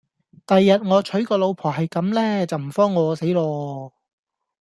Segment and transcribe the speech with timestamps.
[0.47, 3.93] 第日我娶個老婆係咁呢就唔慌餓死咯